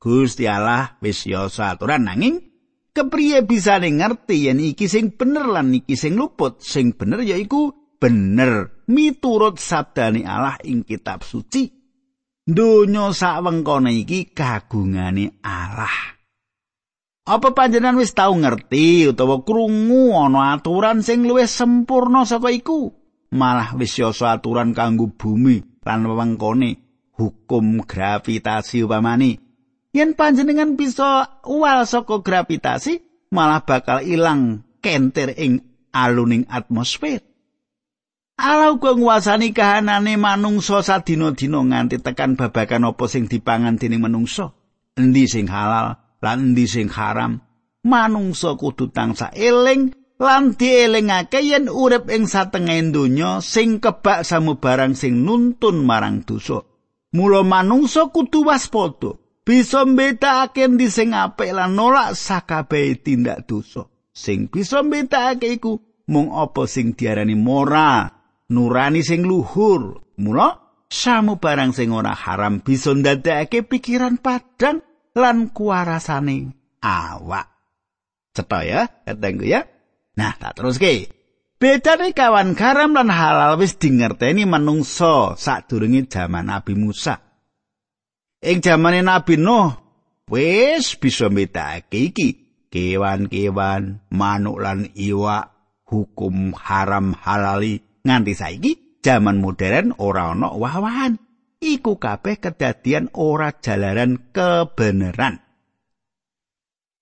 Gusti 0.00 0.48
Allah 0.48 0.98
wis 0.98 1.28
yoso 1.28 1.62
aturan 1.62 2.08
nanging 2.08 2.50
kepriye 2.90 3.46
bisa 3.46 3.78
ngerti 3.78 4.50
yen 4.50 4.58
iki 4.58 4.90
sing 4.90 5.14
bener 5.14 5.46
lan 5.46 5.70
iki 5.70 5.94
sing 5.94 6.18
luput. 6.18 6.58
Sing 6.64 6.96
bener 6.96 7.22
yaiku 7.22 7.79
bener 8.00 8.82
miturut 8.88 9.60
sabdane 9.60 10.24
Allah 10.24 10.56
ing 10.64 10.82
kitab 10.82 11.22
suci. 11.22 11.68
Donya 12.50 13.12
sawengkone 13.14 13.94
iki 13.94 14.32
kagungane 14.34 15.38
Allah. 15.44 16.18
Apa 17.30 17.54
panjenengan 17.54 18.00
wis 18.00 18.10
tau 18.16 18.34
ngerti 18.34 19.06
utawa 19.06 19.44
krungu 19.46 20.16
ana 20.18 20.58
aturan 20.58 21.04
sing 21.04 21.22
luwih 21.22 21.46
sempurna 21.46 22.26
saka 22.26 22.50
iku? 22.50 22.90
Malah 23.30 23.78
wis 23.78 23.94
yoso 23.94 24.26
aturan 24.26 24.74
kanggo 24.74 25.14
bumi 25.14 25.62
lan 25.86 26.10
wewengkone 26.10 26.80
hukum 27.14 27.86
gravitasi 27.86 28.82
upamane. 28.82 29.38
Yen 29.94 30.18
panjenengan 30.18 30.74
bisa 30.74 31.38
uwal 31.46 31.86
saka 31.86 32.18
gravitasi, 32.18 32.98
malah 33.30 33.62
bakal 33.62 34.02
ilang 34.02 34.66
kenter 34.82 35.30
ing 35.38 35.62
aluning 35.94 36.50
atmosfer. 36.50 37.29
Allah 38.40 38.72
uga 38.72 38.96
nguasani 38.96 39.52
kahanane 39.52 40.16
manungsa 40.16 40.80
sadina-dina 40.80 41.60
nganti 41.60 42.00
tekan 42.00 42.40
babagan 42.40 42.88
apa 42.88 43.04
sing 43.04 43.28
dipangan 43.28 43.76
dening 43.76 44.00
manungsa. 44.00 44.56
endi 44.96 45.28
sing 45.28 45.44
halal 45.44 46.00
lan 46.24 46.56
endi 46.56 46.64
sing 46.64 46.88
haram? 46.88 47.44
Manungsa 47.84 48.56
kudu 48.56 48.88
tansah 48.96 49.28
eling 49.36 49.92
lan 50.16 50.56
dielingake 50.56 51.44
yen 51.44 51.68
urip 51.68 52.08
ing 52.08 52.24
satengah 52.24 52.80
donya 52.88 53.44
sing 53.44 53.76
kebak 53.76 54.24
samubarang 54.24 54.96
sing 54.96 55.20
nuntun 55.20 55.84
marang 55.84 56.24
dosa. 56.24 56.64
Mula 57.12 57.44
manungsa 57.44 58.08
kudu 58.08 58.48
waspada 58.48 59.20
bisa 59.44 59.84
mbedakake 59.84 60.64
endi 60.64 60.88
sing 60.88 61.12
apik 61.12 61.52
lan 61.52 61.76
nolak 61.76 62.16
sakabehe 62.16 62.96
tindak 62.96 63.44
dosa. 63.44 63.84
Sing 64.16 64.48
bisa 64.48 64.80
mbedakake 64.80 65.60
iku 65.60 65.76
mung 66.08 66.32
apa 66.32 66.64
sing 66.64 66.96
diarani 66.96 67.36
moral 67.36 68.19
nurani 68.50 69.00
sing 69.00 69.24
luhur. 69.24 70.02
Mula 70.20 70.84
samu 70.90 71.40
barang 71.40 71.72
sing 71.72 71.94
ora 71.94 72.12
haram 72.12 72.60
bisa 72.60 72.92
ndadekake 72.92 73.64
pikiran 73.64 74.20
padang 74.20 74.84
lan 75.16 75.54
kuarasane 75.54 76.52
awak. 76.84 77.48
Cetha 78.36 78.60
ya 78.66 78.80
katengku 79.06 79.46
ya. 79.48 79.64
Nah 80.18 80.36
tak 80.36 80.58
teruske. 80.58 81.08
Bedane 81.60 82.16
kawan 82.16 82.56
garam 82.56 82.96
lan 82.96 83.12
halal 83.12 83.60
wis 83.60 83.76
dingerteni 83.76 84.48
manungsa 84.48 85.36
sadurunge 85.36 86.08
jaman 86.08 86.48
Nabi 86.48 86.72
Musa. 86.72 87.20
Ing 88.40 88.64
jamane 88.64 89.04
Nabi 89.04 89.36
Nuh 89.36 89.68
wis 90.28 90.96
bisa 90.96 91.28
mbedakake 91.28 92.12
iki. 92.12 92.28
Kewan-kewan 92.70 93.98
manuk 94.14 94.62
lan 94.62 94.94
iwak 94.94 95.50
hukum 95.90 96.54
haram 96.54 97.18
halali 97.18 97.89
nganti 98.04 98.32
saiki 98.36 98.72
jaman 99.04 99.40
modern 99.40 99.96
ora 99.96 100.32
ana 100.32 100.52
wawahan 100.52 101.16
iku 101.60 102.00
kabeh 102.00 102.40
kedadian 102.40 103.12
ora 103.12 103.52
jalaran 103.60 104.32
kebenaran. 104.32 105.44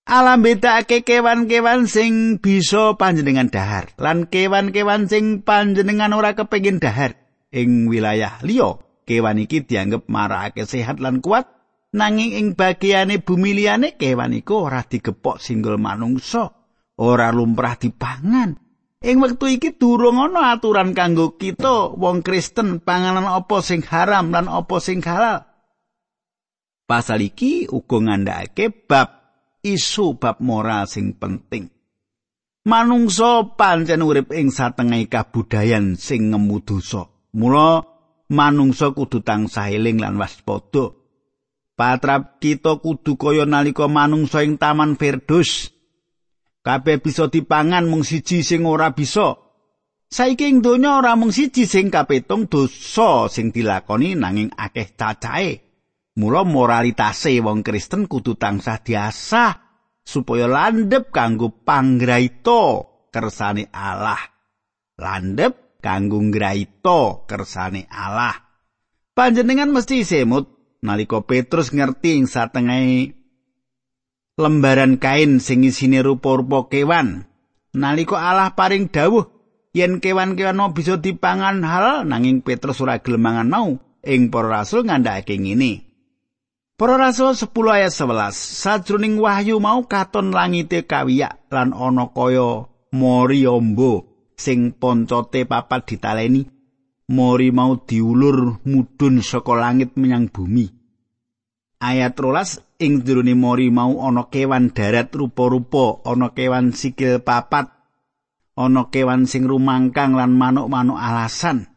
Alam 0.09 0.41
bedake 0.41 1.05
kewan-kewan 1.05 1.85
sing 1.85 2.41
bisa 2.41 2.97
panjenengan 2.97 3.53
dahar 3.53 3.93
lan 4.01 4.25
kewan-kewan 4.25 5.05
sing 5.05 5.45
panjenengan 5.45 6.17
ora 6.17 6.33
kepengin 6.33 6.81
dahar. 6.81 7.13
Ing 7.53 7.85
wilayah 7.85 8.41
liya 8.41 8.81
kewan 9.05 9.41
iki 9.41 9.65
dianggep 9.65 10.09
marakake 10.09 10.65
sehat 10.65 10.97
lan 10.97 11.21
kuat. 11.21 11.45
Nanging 11.89 12.37
ing 12.37 12.47
bagiane 12.53 13.17
bumi 13.17 13.57
liyane 13.57 13.97
kewan 13.97 14.37
iku 14.37 14.69
ora 14.69 14.85
digepok 14.85 15.41
singgul 15.41 15.81
manungsa 15.81 16.53
ora 17.01 17.33
lumrah 17.33 17.81
dipangan 17.81 18.68
Ing 18.99 19.23
wektu 19.23 19.47
iki 19.47 19.79
durung 19.79 20.19
ana 20.19 20.51
aturan 20.51 20.91
kanggo 20.91 21.39
kita 21.39 21.95
wong 21.95 22.19
Kristen 22.19 22.83
panganan 22.83 23.31
apa 23.31 23.63
sing 23.63 23.79
haram 23.87 24.27
lan 24.27 24.51
apa 24.51 24.75
sing 24.83 24.99
halal. 24.99 25.47
Pasal 26.83 27.23
iki 27.23 27.63
uga 27.71 28.03
ngandhakake 28.03 28.67
bab 28.91 29.07
isu 29.63 30.19
bab 30.19 30.43
moral 30.43 30.83
sing 30.83 31.15
penting. 31.15 31.71
Manungsa 32.67 33.55
pancen 33.55 34.03
urip 34.03 34.35
ing 34.35 34.51
satengah 34.51 34.99
kabudayan 35.07 35.95
sing 35.95 36.35
ngemu 36.35 36.59
dosa. 36.67 37.07
Mula 37.39 37.79
manungsa 38.27 38.91
kudu 38.91 39.23
tansah 39.23 39.71
eling 39.71 40.03
lan 40.03 40.19
waspada. 40.19 40.91
Patrap 41.79 42.43
kita 42.43 42.83
kudu 42.83 43.15
kaya 43.15 43.47
nalika 43.47 43.87
manungsa 43.87 44.43
ing 44.43 44.59
Taman 44.59 44.99
Firdaus. 44.99 45.71
Kabeh 46.63 46.99
bisa 46.99 47.31
dipangan 47.31 47.87
mung 47.87 48.03
siji 48.03 48.43
sing 48.43 48.67
ora 48.67 48.91
bisa. 48.91 49.35
Saiki 50.09 50.49
ing 50.49 50.65
donya 50.65 50.99
ora 50.99 51.13
mung 51.13 51.29
siji 51.29 51.69
sing 51.69 51.93
kapitung 51.93 52.49
dosa 52.49 53.29
sing 53.29 53.53
dilakoni 53.53 54.17
nanging 54.17 54.49
akeh 54.53 54.97
cacahe. 54.97 55.61
Mula 56.19 56.43
moralitase 56.43 57.39
wong 57.39 57.63
Kristen 57.63 58.09
kudu 58.09 58.35
tansah 58.35 58.81
diasah 58.83 59.53
supaya 60.03 60.49
landhep 60.49 61.13
kanggo 61.13 61.53
panggraita 61.63 62.83
kersane 63.13 63.69
Allah. 63.69 64.19
Landhep 64.99 65.79
kanggo 65.79 66.19
ngraita 66.19 67.29
kersane 67.29 67.87
Allah. 67.87 68.35
Panjenengan 69.15 69.71
mesti 69.71 70.03
semut 70.03 70.47
nalika 70.83 71.23
Petrus 71.23 71.71
ngerti 71.75 72.19
ing 72.19 72.27
satengahe 72.27 73.18
lembaran 74.39 74.95
kain 74.95 75.43
sing 75.43 75.67
isine 75.67 75.99
rupa-rupa 75.99 76.71
kewan. 76.71 77.27
Nalika 77.75 78.17
Allah 78.17 78.55
paring 78.55 78.87
dawuh 78.87 79.27
yen 79.75 79.99
kewan-kewan 79.99 80.57
mau 80.57 80.71
bisa 80.71 80.95
dipangan 80.95 81.61
hal 81.61 82.07
nanging 82.07 82.39
Petrus 82.39 82.79
ora 82.79 83.03
gelem 83.03 83.27
mangan 83.27 83.51
mau. 83.51 83.69
Ing 83.99 84.31
para 84.31 84.63
rasul 84.63 84.87
ngandhakake 84.87 85.35
ngene. 85.35 85.83
Para 86.79 86.95
rasul 86.95 87.35
10 87.35 87.51
ayat 87.51 87.91
11. 87.91 88.31
Sajroning 88.31 89.19
wahyu 89.19 89.59
mau 89.59 89.83
katon 89.83 90.31
langite 90.31 90.87
kawiyak 90.87 91.51
lan 91.51 91.75
ana 91.75 92.07
kaya 92.15 92.71
mori 92.95 93.43
ombo 93.43 94.07
sing 94.39 94.71
poncote 94.71 95.43
papat 95.43 95.83
ditaleni. 95.83 96.47
Mori 97.11 97.51
mau 97.51 97.75
diulur 97.75 98.63
mudhun 98.63 99.19
saka 99.19 99.51
langit 99.59 99.99
menyang 99.99 100.31
bumi. 100.31 100.71
Ayat 101.83 102.15
rolas 102.15 102.63
ing 102.79 103.03
jerone 103.03 103.35
mori 103.35 103.67
mau 103.69 103.99
ana 104.07 104.31
kewan 104.31 104.71
darat 104.71 105.11
rupa-rupa, 105.11 105.99
ana 106.07 106.31
kewan 106.31 106.71
sikil 106.71 107.19
papat, 107.19 107.67
ana 108.55 108.87
kewan 108.87 109.27
sing 109.27 109.43
rumangkang 109.45 110.15
lan 110.15 110.31
manuk-manuk 110.33 110.95
alasan. 110.95 111.67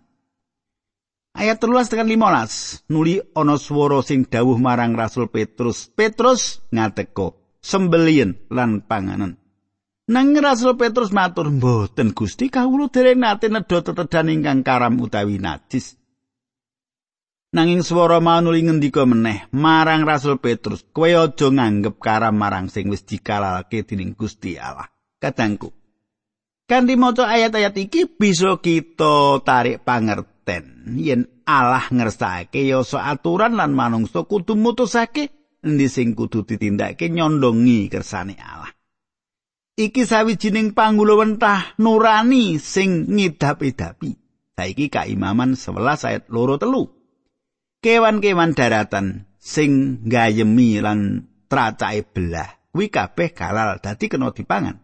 Ayat 1.32 1.58
13 1.58 1.90
tekan 1.90 2.06
15 2.06 2.86
nuli 2.92 3.18
ana 3.34 3.58
swara 3.58 3.98
sing 4.04 4.28
dawuh 4.28 4.60
marang 4.62 4.94
Rasul 4.94 5.26
Petrus. 5.26 5.90
Petrus 5.90 6.62
ngateko, 6.70 7.58
sembelien 7.58 8.38
lan 8.52 8.86
panganan. 8.86 9.42
Nang 10.12 10.34
Rasul 10.38 10.76
Petrus 10.76 11.10
matur, 11.10 11.48
"Mboten 11.48 12.12
Gusti, 12.12 12.52
kawula 12.52 12.92
dereng 12.92 13.22
nate 13.22 13.48
nedha 13.48 13.80
tetedan 13.80 14.28
ingkang 14.28 14.60
karam 14.60 15.00
utawi 15.00 15.40
najis." 15.40 16.01
Nanging 17.52 17.84
swara 17.84 18.16
mau 18.16 18.40
nuli 18.40 18.64
ngendika 18.64 19.04
meneh 19.04 19.44
marang 19.52 20.08
Rasul 20.08 20.40
Petrus, 20.40 20.88
"Kowe 20.88 21.12
aja 21.12 21.52
nganggep 21.52 22.00
karam 22.00 22.32
marang 22.32 22.72
sing 22.72 22.88
wis 22.88 23.04
dikalalke 23.04 23.84
dening 23.84 24.16
Gusti 24.16 24.56
Allah." 24.56 24.88
Kadangku. 25.20 25.68
Kanthi 26.64 26.96
maca 26.96 27.28
ayat-ayat 27.28 27.76
iki 27.76 28.08
bisa 28.08 28.56
kita 28.56 29.44
tarik 29.44 29.84
pangerten 29.84 30.96
yen 30.96 31.28
Allah 31.44 31.84
ngersake 31.92 32.64
ya 32.64 32.80
aturan 32.80 33.60
lan 33.60 33.76
manungsa 33.76 34.24
kudu 34.24 34.56
mutusake 34.56 35.28
endi 35.60 35.92
sing 35.92 36.16
kudu 36.16 36.48
ditindakake 36.48 37.12
nyondongi 37.12 37.92
kersane 37.92 38.40
Allah. 38.40 38.72
Iki 39.76 40.08
sawijining 40.08 40.72
panggulawentah 40.72 41.76
nurani 41.76 42.56
sing 42.56 43.12
ngidap-idapi. 43.12 44.16
Saiki 44.56 44.88
kaimaman 44.88 45.52
11 45.52 46.08
ayat 46.08 46.24
loro 46.32 46.56
telu. 46.56 47.01
Kewan-kewan 47.82 48.54
daratan 48.54 49.26
sing 49.42 50.00
gayemi 50.06 50.78
lan 50.78 51.26
tracake 51.50 52.06
belah 52.14 52.62
kuwi 52.72 52.88
kabeh 52.88 53.34
halal 53.36 53.82
dadi 53.82 54.06
kena 54.08 54.32
dipangan. 54.32 54.80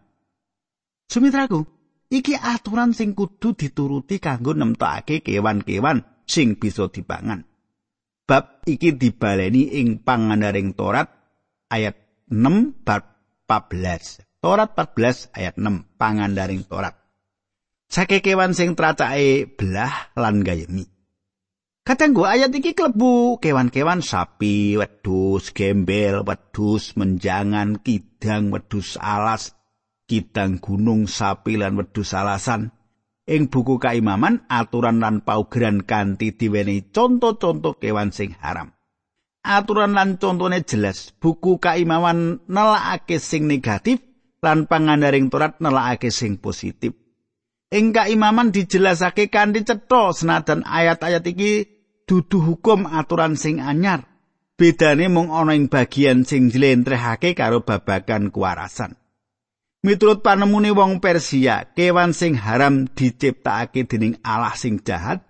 Sumitraku, 1.09 1.65
iki 2.13 2.37
aturan 2.37 2.93
sing 2.93 3.17
kudu 3.17 3.57
dituruti 3.57 4.21
kanggo 4.21 4.53
nemtokake 4.53 5.25
kewan-kewan 5.25 6.05
sing 6.29 6.59
bisa 6.61 6.85
dipangan. 6.91 7.47
Bab 8.29 8.61
iki 8.69 8.93
dibaleni 8.93 9.81
ing 9.81 10.05
pangandaring 10.05 10.77
Torat 10.77 11.09
ayat 11.73 11.97
6 12.29 12.85
bab 12.85 13.17
14. 13.49 14.21
Torat 14.37 14.77
14 14.77 15.33
ayat 15.33 15.57
6 15.57 15.97
pangandaring 15.97 16.61
Torat. 16.69 16.93
Sake 17.89 18.21
kewan 18.21 18.53
sing 18.53 18.77
tracake 18.77 19.49
belah 19.49 20.13
lan 20.13 20.45
gayemi. 20.45 20.98
Kadangku 21.89 22.21
ayat 22.21 22.53
iki 22.53 22.77
klebu 22.77 23.41
kewan-kewan 23.41 24.05
sapi, 24.05 24.77
wedhus, 24.77 25.49
gembel, 25.49 26.21
wedhus 26.21 26.93
menjangan, 26.93 27.81
kidang, 27.81 28.53
wedhus 28.53 28.93
alas, 29.01 29.57
kidang 30.05 30.61
gunung, 30.61 31.09
sapi 31.09 31.57
lan 31.57 31.81
wedhus 31.81 32.13
alasan. 32.13 32.69
Ing 33.25 33.49
buku 33.49 33.81
kaimaman 33.81 34.45
aturan 34.45 35.01
lan 35.01 35.25
paugeran 35.25 35.81
kanthi 35.81 36.37
diweni 36.37 36.93
contoh-contoh 36.93 37.81
kewan 37.81 38.13
sing 38.13 38.37
haram. 38.37 38.69
Aturan 39.41 39.97
lan 39.97 40.21
contone 40.21 40.61
jelas. 40.61 41.17
Buku 41.17 41.57
kaimaman 41.57 42.45
nelakake 42.45 43.17
sing 43.17 43.49
negatif 43.49 43.97
lan 44.45 44.69
pangandaring 44.69 45.33
Torat 45.33 45.57
nelakake 45.57 46.13
sing 46.13 46.37
positif. 46.37 46.93
Ing 47.73 47.97
kaimaman 47.97 48.53
dijelasake 48.53 49.33
kanthi 49.33 49.65
cetha 49.65 50.13
senajan 50.13 50.61
ayat-ayat 50.69 51.25
iki 51.25 51.78
dudu 52.09 52.41
hukum 52.41 52.89
aturan 52.89 53.37
sing 53.37 53.61
anyar. 53.61 54.09
Bedane 54.57 55.05
mung 55.13 55.29
ana 55.29 55.53
ing 55.53 55.69
bagian 55.69 56.25
sing 56.25 56.49
jlentrehake 56.49 57.37
karo 57.37 57.61
babagan 57.61 58.33
kuwarasan. 58.33 58.97
Miturut 59.85 60.19
panemune 60.25 60.75
wong 60.75 60.99
Persia, 60.99 61.71
kewan 61.71 62.11
sing 62.11 62.35
haram 62.35 62.89
diciptakake 62.91 63.87
dening 63.87 64.19
Allah 64.25 64.51
sing 64.59 64.83
jahat, 64.83 65.23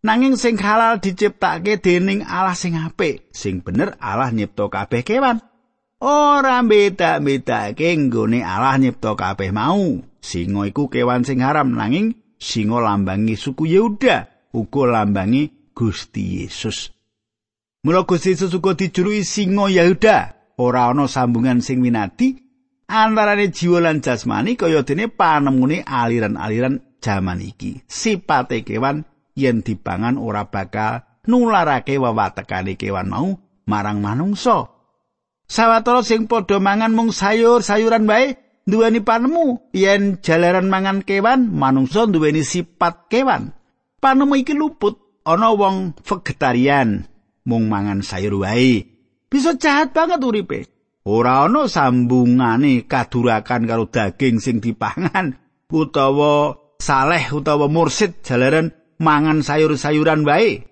nanging 0.00 0.40
sing 0.40 0.56
halal 0.56 0.96
diciptakake 1.02 1.82
dening 1.84 2.24
Allah 2.24 2.56
sing 2.56 2.78
apik. 2.80 3.28
Sing 3.36 3.60
bener 3.60 4.00
Allah 4.00 4.32
nyipta 4.32 4.72
kabeh 4.72 5.04
kewan. 5.04 5.44
ora 6.00 6.64
beda-bedake 6.64 7.92
nggone 7.92 8.40
Allah 8.40 8.80
nyipta 8.80 9.12
kabeh 9.12 9.52
mau. 9.52 10.00
Singa 10.24 10.68
iku 10.68 10.88
kewan 10.88 11.28
sing 11.28 11.44
haram 11.44 11.76
nanging 11.76 12.16
singa 12.40 12.80
lambangi 12.80 13.36
suku 13.36 13.68
Yehuda, 13.68 14.48
uga 14.56 14.82
lambangi 14.88 15.59
Gusti 15.74 16.42
Yesus. 16.42 16.90
Mula 17.84 18.04
Gusti 18.04 18.36
Yesus 18.36 18.52
uga 18.52 18.76
dijuluki 18.76 19.24
singa 19.24 19.70
Yehuda. 19.70 20.36
Ora 20.60 20.92
ana 20.92 21.08
sambungan 21.08 21.64
sing 21.64 21.80
winati 21.80 22.36
antarane 22.90 23.48
jiwa 23.48 23.80
lan 23.80 24.04
jasmani 24.04 24.58
kaya 24.60 24.84
dene 24.84 25.08
panemune 25.08 25.80
aliran-aliran 25.86 27.00
jaman 27.00 27.40
iki. 27.40 27.80
Sipate 27.88 28.60
kewan 28.66 29.08
yen 29.32 29.64
dipangan 29.64 30.20
ora 30.20 30.50
bakal 30.52 31.00
nularake 31.24 31.96
wewatekane 31.96 32.76
kewan 32.76 33.08
mau 33.08 33.40
marang 33.64 34.04
manungsa. 34.04 34.68
Sawetara 35.48 36.04
sing 36.04 36.28
padha 36.28 36.60
mangan 36.60 36.94
mung 36.94 37.10
sayur-sayuran 37.10 38.06
wae 38.06 38.38
duweni 38.68 39.00
panemu 39.02 39.72
yen 39.74 40.20
jalaran 40.22 40.68
mangan 40.68 41.02
kewan 41.02 41.48
manungsa 41.50 42.04
duweni 42.04 42.44
sifat 42.44 43.08
kewan. 43.08 43.56
Panemu 44.00 44.34
iki 44.44 44.52
luput 44.52 45.09
ana 45.24 45.52
wong 45.52 45.96
vegetarian 46.00 47.04
mung 47.44 47.68
mangan 47.68 48.04
sayur 48.04 48.40
wae. 48.42 48.86
Bisa 49.30 49.54
jahat 49.54 49.94
banget 49.94 50.20
uripe. 50.22 50.60
Ora 51.06 51.48
ana 51.48 51.64
sambungane 51.70 52.84
kadurakan 52.84 53.64
karo 53.64 53.88
daging 53.88 54.36
sing 54.42 54.60
dipangan 54.60 55.38
utawa 55.72 56.58
saleh 56.76 57.24
utawa 57.32 57.70
mursid 57.70 58.20
jalaran 58.20 58.74
mangan 59.00 59.40
sayur-sayuran 59.40 60.28
wae. 60.28 60.68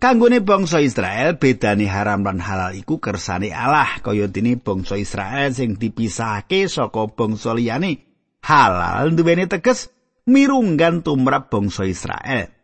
Kanggone 0.00 0.40
bangsa 0.40 0.80
Israel 0.80 1.36
bedane 1.36 1.84
haram 1.84 2.24
lan 2.24 2.40
halal 2.40 2.72
iku 2.72 2.96
kersane 2.96 3.52
Allah 3.52 4.00
kaya 4.00 4.32
dene 4.32 4.56
bangsa 4.56 4.96
Israel 4.96 5.52
sing 5.52 5.76
dipisahake 5.76 6.72
saka 6.72 7.04
bangsa 7.12 7.52
liyane. 7.52 8.08
Halal 8.40 9.12
duweni 9.12 9.44
teges 9.44 9.92
mirunggan 10.24 11.04
tumrap 11.04 11.52
bangsa 11.52 11.84
Israel. 11.84 12.59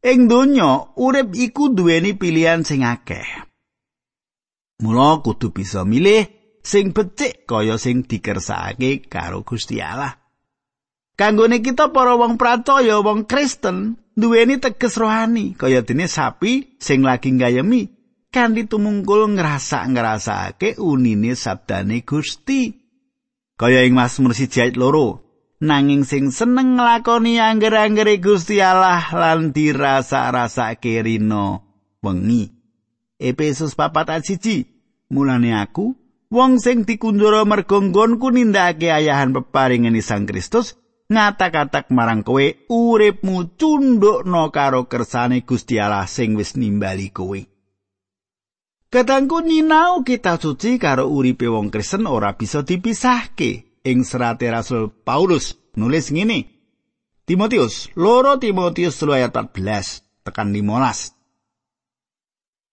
Ing 0.00 0.32
donya 0.32 0.96
urip 0.96 1.36
iku 1.36 1.76
duweni 1.76 2.16
pilihan 2.16 2.64
sing 2.64 2.88
akeh. 2.88 3.44
Mula 4.80 5.20
kudu 5.20 5.52
bisa 5.52 5.84
milih 5.84 6.24
sing 6.64 6.96
becik 6.96 7.44
kaya 7.44 7.76
sing 7.76 8.08
dikersakake 8.08 9.04
karo 9.12 9.44
Gusti 9.44 9.76
Allah. 9.84 10.16
Kanggone 11.20 11.60
kita 11.60 11.92
para 11.92 12.16
wong 12.16 12.40
pracaya, 12.40 13.04
wong 13.04 13.28
Kristen, 13.28 14.00
duweni 14.16 14.56
teges 14.56 14.96
rohani 14.96 15.52
kaya 15.52 15.84
dene 15.84 16.08
sapi 16.08 16.80
sing 16.80 17.04
lagi 17.04 17.36
gayemi 17.36 17.92
kanthi 18.32 18.64
tumungkul 18.64 19.36
ngrasa-ngrasake 19.36 20.80
unine 20.80 21.36
sabdane 21.36 22.00
Gusti. 22.08 22.72
Kaya 23.60 23.84
ing 23.84 23.92
Mazmur 23.92 24.32
1 24.32 24.48
ayat 24.64 24.80
nanging 25.60 26.08
sing 26.08 26.32
seneng 26.32 26.80
nglakoni 26.80 27.36
angger-anggere 27.36 28.16
Gusti 28.18 28.58
Allah 28.64 29.04
lan 29.12 29.52
dirasa-rasake 29.52 31.04
rino 31.04 31.62
wengi. 32.00 32.48
Efesus 33.20 33.76
4 33.76 33.92
ayat 34.08 34.24
1. 34.24 35.12
Mulane 35.12 35.52
aku 35.60 35.92
wong 36.32 36.56
sing 36.56 36.88
dikunjara 36.88 37.44
mergo 37.44 37.84
nggonku 37.84 38.32
nindakake 38.32 38.88
ayahan 38.88 39.36
peparingan 39.36 39.98
Sang 40.00 40.24
Kristus 40.24 40.80
ngata-katak 41.10 41.90
marang 41.90 42.22
kowe 42.22 42.46
uripmu 42.70 43.58
cundukno 43.58 44.48
karo 44.54 44.86
kersane 44.86 45.42
Gusti 45.42 45.76
Allah 45.82 46.06
sing 46.06 46.38
wis 46.38 46.54
nimbali 46.54 47.10
kowe. 47.10 47.40
Katangku 48.90 49.42
nyinau 49.42 50.02
kita 50.02 50.38
suci 50.38 50.74
karo 50.78 51.10
uripe 51.10 51.46
wong 51.46 51.70
Kristen 51.70 52.10
ora 52.10 52.34
bisa 52.34 52.66
dipisahke. 52.66 53.69
Ing 53.84 54.04
serate 54.04 54.50
Rasul 54.50 54.90
Paulus 54.92 55.56
nulis 55.76 56.12
ngene. 56.12 56.50
Timotius, 57.24 57.94
loro 57.94 58.42
Timotius 58.42 58.98
3 58.98 59.22
ayat 59.22 59.32
14 59.32 60.26
tekan 60.26 60.50
15. 60.50 61.20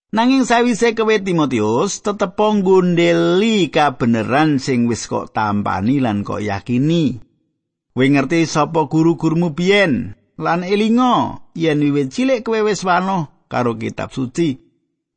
Nanging 0.08 0.48
sawise 0.48 0.96
kowe 0.96 1.14
Timotius 1.20 2.00
tetep 2.00 2.34
nggundeli 2.34 3.68
kabeneran 3.68 4.56
sing 4.56 4.88
wis 4.88 5.04
kok 5.04 5.36
tampani 5.36 6.00
lan 6.00 6.24
kok 6.24 6.40
yakini. 6.40 7.20
Kowe 7.92 8.06
ngerti 8.08 8.48
sapa 8.48 8.88
guru-gurumu 8.88 9.52
biyen 9.52 10.16
lan 10.38 10.62
elinga 10.62 11.42
yen 11.58 11.82
wiwit 11.82 12.14
cilik 12.14 12.40
kowe 12.46 12.62
wis 12.62 12.86
wano 12.86 13.46
karo 13.50 13.74
kitab 13.74 14.14
suci 14.14 14.58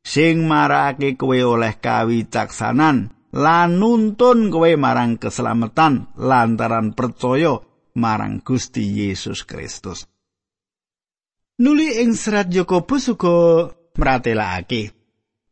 sing 0.02 0.44
marake 0.50 1.14
kowe 1.14 1.38
oleh 1.38 1.78
kawicaksanan 1.78 3.14
lan 3.32 3.80
nuntun 3.80 4.52
kowe 4.52 4.68
marang 4.76 5.16
keselamatan 5.16 6.12
lantaran 6.20 6.92
percaya 6.92 7.56
marang 7.96 8.44
Gusti 8.44 8.84
Yesus 8.84 9.48
Kristus. 9.48 10.04
Nuli 11.60 12.00
ing 12.00 12.16
serat 12.16 12.52
Yakobus 12.52 13.12
uga 13.12 13.68
mratelakake. 13.96 14.92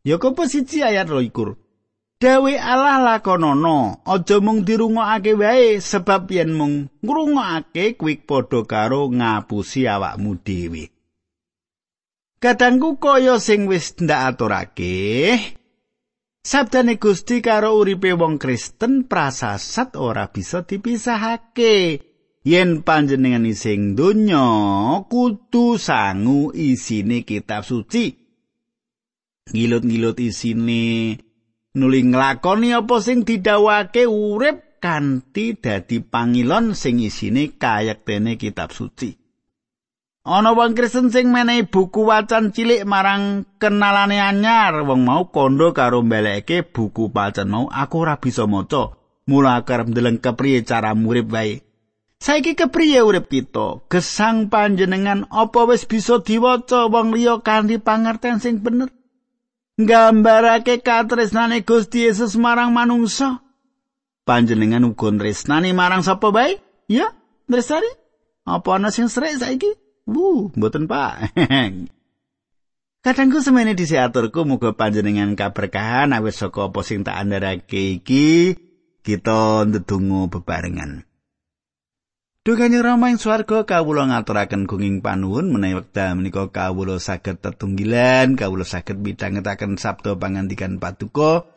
Yakobus 0.04 0.56
1 0.56 0.80
ayat 0.80 1.08
21. 1.08 1.56
Dawe 2.20 2.52
Allah 2.60 3.00
lakonono, 3.00 4.04
aja 4.04 4.44
mung 4.44 4.60
dirungokake 4.60 5.32
wae 5.40 5.80
sebab 5.80 6.28
yen 6.28 6.52
mung 6.52 6.92
ngrungokake 7.00 7.96
kuwi 7.96 8.20
padha 8.20 8.60
karo 8.68 9.08
ngapusi 9.08 9.88
awakmu 9.88 10.36
dhewe. 10.44 10.92
Kadangku 12.40 13.00
kaya 13.00 13.40
sing 13.40 13.64
wis 13.68 13.96
ndak 14.00 14.36
aturake, 14.36 14.96
Sabdane 16.40 16.96
Gusti 16.96 17.44
karo 17.44 17.76
uripe 17.76 18.16
wong 18.16 18.40
Kristen 18.40 19.04
prasasat 19.04 19.92
ora 20.00 20.32
bisa 20.32 20.64
dipisahake. 20.64 22.00
Yen 22.40 22.80
panjenengan 22.80 23.44
ising 23.44 23.92
donya 23.92 24.48
kudu 25.04 25.76
sangu 25.76 26.48
isine 26.56 27.28
kitab 27.28 27.68
suci. 27.68 28.16
Ngilut-ngilut 29.52 30.16
isine 30.16 31.20
nuli 31.76 32.00
nglakoni 32.08 32.72
apa 32.72 32.96
sing 33.04 33.28
didhawuhake 33.28 34.08
urip 34.08 34.80
kanthi 34.80 35.60
dadi 35.60 36.00
pangilon 36.00 36.72
sing 36.72 37.04
isine 37.04 37.52
kayektene 37.60 38.40
kitab 38.40 38.72
suci. 38.72 39.19
Ana 40.20 40.52
wong 40.52 40.76
Kristen 40.76 41.08
sing 41.08 41.32
menehi 41.32 41.64
buku 41.64 42.04
wacan 42.04 42.52
cilik 42.52 42.84
marang 42.84 43.48
kenalane 43.56 44.20
anyar, 44.20 44.84
wong 44.84 45.08
mau 45.08 45.32
kondo 45.32 45.72
karo 45.72 46.04
mbeleke 46.04 46.60
buku 46.60 47.08
wacan 47.08 47.48
mau 47.48 47.72
aku 47.72 48.04
ora 48.04 48.20
bisa 48.20 48.44
maca. 48.44 49.00
Mula 49.24 49.64
kerep 49.64 49.88
ndeleng 49.88 50.20
kepriye 50.20 50.60
cara 50.60 50.92
murip 50.92 51.32
wae. 51.32 51.64
Saiki 52.20 52.52
kepriye 52.52 53.00
urip 53.00 53.32
kita? 53.32 53.80
Gesang 53.88 54.52
panjenengan 54.52 55.24
apa 55.32 55.64
wis 55.64 55.88
bisa 55.88 56.20
diwaca 56.20 56.92
wong 56.92 57.16
liya 57.16 57.40
kanthi 57.40 57.80
pangerten 57.80 58.44
sing 58.44 58.60
bener? 58.60 58.92
Nggambarake 59.80 60.84
katresnane 60.84 61.64
Gusti 61.64 62.04
Yesus 62.04 62.36
marang 62.36 62.76
manungsa. 62.76 63.40
Panjenengan 64.28 64.84
uga 64.84 65.08
tresnani 65.16 65.72
marang 65.72 66.04
sapa 66.04 66.28
bae? 66.28 66.60
Ya, 66.92 67.16
tresnani? 67.48 67.88
Apa 68.44 68.76
ana 68.76 68.92
sing 68.92 69.08
srek 69.08 69.40
saiki? 69.40 69.89
Bu, 70.10 70.50
mboten 70.58 70.90
Pak. 70.90 71.38
Kadangku 73.06 73.40
semene 73.40 73.72
disiaturku 73.72 74.44
muga 74.44 74.76
panjenengan 74.76 75.32
kaberkahan 75.32 76.12
awis 76.12 76.36
saka 76.36 76.68
apa 76.68 76.84
sing 76.84 77.00
tak 77.00 77.16
andharake 77.16 78.02
iki 78.02 78.58
kita 79.00 79.64
ndedonga 79.64 80.28
bebarengan. 80.28 81.08
Dukane 82.44 82.80
Rama 82.80 83.12
ing 83.12 83.16
swarga 83.16 83.68
kawula 83.68 84.08
ngaturaken 84.08 84.68
gunging 84.68 85.00
panuwun 85.04 85.52
menawi 85.52 85.80
wekdal 85.80 86.16
menika 86.16 86.48
kawula 86.48 86.96
saged 87.00 87.40
tetunggilan, 87.40 88.36
kawula 88.36 88.68
saged 88.68 89.00
midhangetaken 89.00 89.80
sabda 89.80 90.16
pangandikan 90.20 90.76
Paduka. 90.76 91.48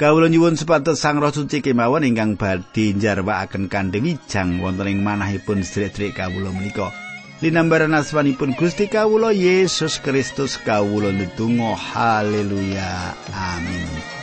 Kawula 0.00 0.32
nyuwun 0.32 0.56
sepatus 0.56 1.00
Sang 1.04 1.20
Roh 1.20 1.30
Suci 1.30 1.60
kemawon 1.60 2.08
ingkang 2.08 2.40
badhe 2.40 2.96
njarwakaken 2.96 3.68
kandheng 3.68 4.16
wonten 4.60 4.88
ing 4.88 5.04
manahipun 5.04 5.64
sedherek 5.64 6.16
kawula 6.16 6.48
menika. 6.48 7.11
Linambaran 7.42 7.94
asmanipun 7.94 8.54
Gusti 8.54 8.86
kawula 8.86 9.34
Yesus 9.34 9.98
Kristus 10.00 10.58
kawula 10.62 11.12
ndedonga. 11.12 11.76
Haleluya. 11.76 13.14
Amin 13.34 14.21